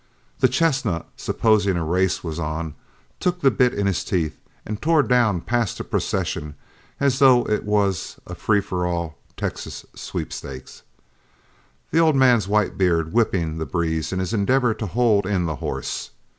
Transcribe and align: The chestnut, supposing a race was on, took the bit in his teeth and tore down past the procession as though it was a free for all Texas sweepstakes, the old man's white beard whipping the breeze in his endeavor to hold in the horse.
The 0.39 0.47
chestnut, 0.47 1.07
supposing 1.15 1.77
a 1.77 1.85
race 1.85 2.23
was 2.23 2.39
on, 2.39 2.73
took 3.19 3.41
the 3.41 3.51
bit 3.51 3.71
in 3.71 3.85
his 3.85 4.03
teeth 4.03 4.39
and 4.65 4.81
tore 4.81 5.03
down 5.03 5.41
past 5.41 5.77
the 5.77 5.83
procession 5.83 6.55
as 6.99 7.19
though 7.19 7.45
it 7.45 7.65
was 7.65 8.17
a 8.25 8.33
free 8.33 8.61
for 8.61 8.87
all 8.87 9.19
Texas 9.37 9.85
sweepstakes, 9.95 10.81
the 11.91 11.99
old 11.99 12.15
man's 12.15 12.47
white 12.47 12.79
beard 12.79 13.13
whipping 13.13 13.59
the 13.59 13.65
breeze 13.67 14.11
in 14.11 14.17
his 14.17 14.33
endeavor 14.33 14.73
to 14.73 14.87
hold 14.87 15.27
in 15.27 15.45
the 15.45 15.57
horse. 15.57 16.09